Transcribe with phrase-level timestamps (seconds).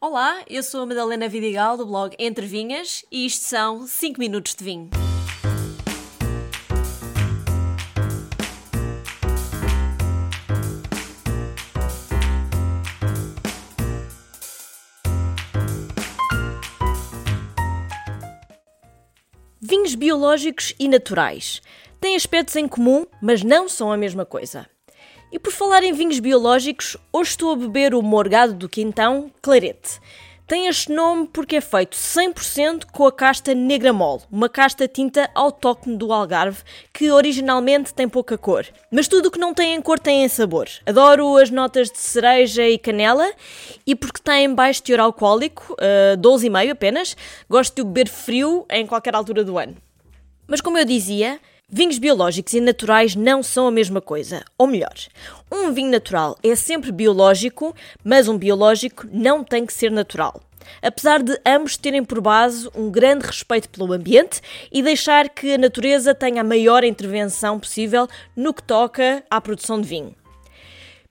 [0.00, 4.54] Olá, eu sou a Madalena Vidigal do blog Entre Vinhas e isto são 5 minutos
[4.54, 4.90] de vinho.
[19.60, 21.60] Vinhos biológicos e naturais
[22.00, 24.70] têm aspectos em comum, mas não são a mesma coisa.
[25.30, 30.00] E por falar em vinhos biológicos, hoje estou a beber o Morgado do Quintão Clarete.
[30.46, 35.28] Tem este nome porque é feito 100% com a casta negra mole, uma casta tinta
[35.34, 36.62] autóctone do Algarve,
[36.94, 38.64] que originalmente tem pouca cor.
[38.90, 40.66] Mas tudo o que não tem em cor tem em sabor.
[40.86, 43.30] Adoro as notas de cereja e canela,
[43.86, 47.14] e porque tem baixo teor alcoólico, uh, 12,5 apenas,
[47.50, 49.76] gosto de o beber frio em qualquer altura do ano.
[50.46, 51.38] Mas como eu dizia,
[51.70, 54.42] Vinhos biológicos e naturais não são a mesma coisa.
[54.56, 54.94] Ou melhor,
[55.52, 60.40] um vinho natural é sempre biológico, mas um biológico não tem que ser natural.
[60.80, 64.40] Apesar de ambos terem por base um grande respeito pelo ambiente
[64.72, 69.78] e deixar que a natureza tenha a maior intervenção possível no que toca à produção
[69.78, 70.14] de vinho.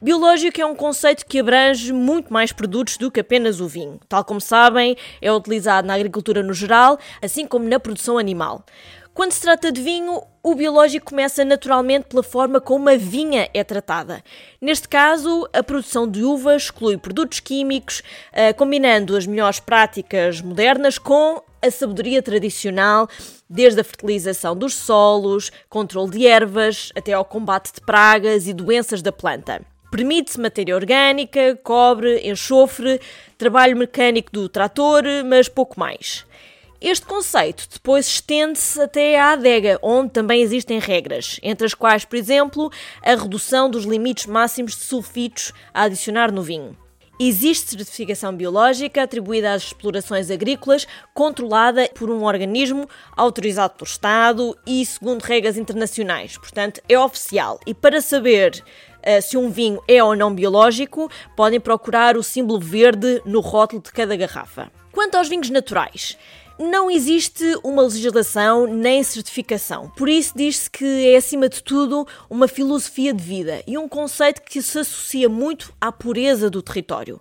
[0.00, 4.00] Biológico é um conceito que abrange muito mais produtos do que apenas o vinho.
[4.08, 8.64] Tal como sabem, é utilizado na agricultura no geral, assim como na produção animal.
[9.16, 13.64] Quando se trata de vinho, o biológico começa naturalmente pela forma como a vinha é
[13.64, 14.22] tratada.
[14.60, 20.98] Neste caso, a produção de uvas exclui produtos químicos, eh, combinando as melhores práticas modernas
[20.98, 23.08] com a sabedoria tradicional,
[23.48, 29.00] desde a fertilização dos solos, controle de ervas, até ao combate de pragas e doenças
[29.00, 29.62] da planta.
[29.90, 33.00] Permite-se matéria orgânica, cobre, enxofre,
[33.38, 36.26] trabalho mecânico do trator, mas pouco mais.
[36.80, 42.16] Este conceito depois estende-se até à adega, onde também existem regras, entre as quais, por
[42.16, 42.70] exemplo,
[43.02, 46.76] a redução dos limites máximos de sulfitos a adicionar no vinho.
[47.18, 54.84] Existe certificação biológica atribuída às explorações agrícolas, controlada por um organismo autorizado pelo Estado e
[54.84, 56.36] segundo regras internacionais.
[56.36, 57.58] Portanto, é oficial.
[57.66, 58.62] E para saber
[58.98, 63.80] uh, se um vinho é ou não biológico, podem procurar o símbolo verde no rótulo
[63.80, 64.70] de cada garrafa.
[64.96, 66.16] Quanto aos vinhos naturais,
[66.58, 69.90] não existe uma legislação nem certificação.
[69.90, 74.40] Por isso diz-se que é, acima de tudo, uma filosofia de vida e um conceito
[74.40, 77.20] que se associa muito à pureza do território.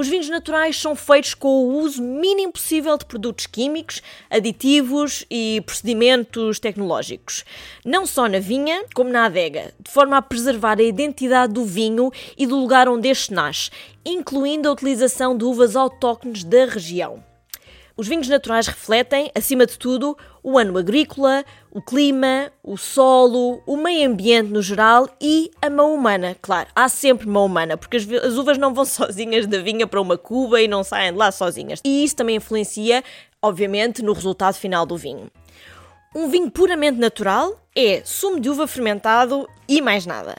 [0.00, 4.00] Os vinhos naturais são feitos com o uso mínimo possível de produtos químicos,
[4.30, 7.44] aditivos e procedimentos tecnológicos,
[7.84, 12.10] não só na vinha, como na adega, de forma a preservar a identidade do vinho
[12.34, 13.70] e do lugar onde este nasce,
[14.02, 17.22] incluindo a utilização de uvas autóctones da região.
[17.96, 23.76] Os vinhos naturais refletem, acima de tudo, o ano agrícola, o clima, o solo, o
[23.76, 26.36] meio ambiente no geral e a mão humana.
[26.40, 30.00] Claro, há sempre mão humana, porque as, as uvas não vão sozinhas da vinha para
[30.00, 31.80] uma cuba e não saem de lá sozinhas.
[31.84, 33.04] E isso também influencia,
[33.42, 35.30] obviamente, no resultado final do vinho.
[36.14, 40.36] Um vinho puramente natural é sumo de uva fermentado e mais nada.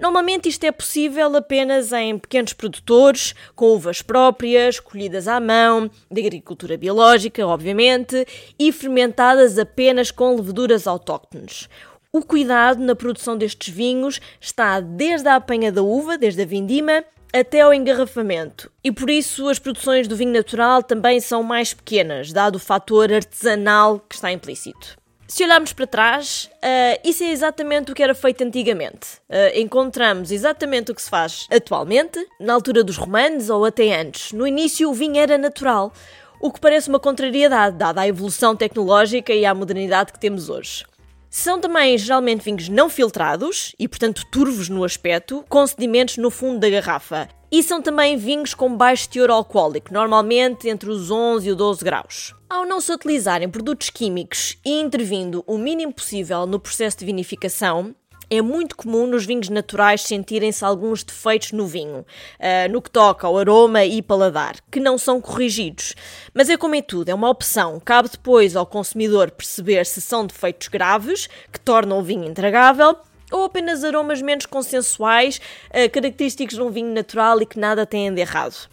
[0.00, 6.20] Normalmente isto é possível apenas em pequenos produtores, com uvas próprias, colhidas à mão, de
[6.20, 8.26] agricultura biológica, obviamente,
[8.58, 11.68] e fermentadas apenas com leveduras autóctones.
[12.12, 17.04] O cuidado na produção destes vinhos está desde a apanha da uva, desde a vindima,
[17.32, 18.70] até ao engarrafamento.
[18.82, 23.12] E por isso as produções do vinho natural também são mais pequenas, dado o fator
[23.12, 24.96] artesanal que está implícito.
[25.30, 29.18] Se olharmos para trás, uh, isso é exatamente o que era feito antigamente.
[29.28, 34.32] Uh, encontramos exatamente o que se faz atualmente, na altura dos romanos ou até antes.
[34.32, 35.92] No início, o vinho era natural,
[36.40, 40.86] o que parece uma contrariedade, dada a evolução tecnológica e à modernidade que temos hoje.
[41.30, 46.58] São também geralmente vinhos não filtrados e, portanto, turvos no aspecto, com sedimentos no fundo
[46.58, 47.28] da garrafa.
[47.50, 51.84] E são também vinhos com baixo teor alcoólico, normalmente entre os 11 e os 12
[51.84, 52.34] graus.
[52.48, 57.94] Ao não se utilizarem produtos químicos e intervindo o mínimo possível no processo de vinificação,
[58.30, 63.26] é muito comum nos vinhos naturais sentirem-se alguns defeitos no vinho, uh, no que toca
[63.26, 65.94] ao aroma e paladar, que não são corrigidos.
[66.34, 67.80] Mas é como em tudo, é uma opção.
[67.80, 72.96] Cabe depois ao consumidor perceber se são defeitos graves, que tornam o vinho intragável,
[73.30, 75.40] ou apenas aromas menos consensuais,
[75.70, 78.68] uh, característicos de um vinho natural e que nada têm de errado.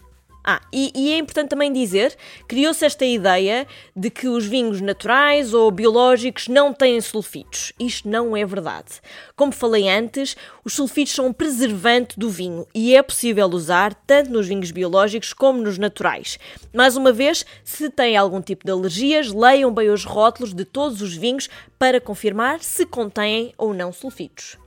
[0.47, 2.15] Ah, e, e é importante também dizer,
[2.47, 3.65] criou-se esta ideia
[3.95, 7.74] de que os vinhos naturais ou biológicos não têm sulfitos.
[7.80, 9.01] Isto não é verdade.
[9.36, 14.30] Como falei antes, os sulfitos são um preservante do vinho e é possível usar tanto
[14.30, 16.38] nos vinhos biológicos como nos naturais.
[16.71, 21.01] Mais uma vez, se têm algum tipo de alergias, leiam bem os rótulos de todos
[21.01, 21.50] os vinhos
[21.80, 24.57] para confirmar se contêm ou não sulfitos.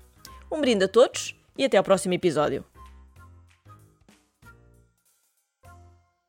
[0.50, 2.64] Um brinde a todos e até ao próximo episódio.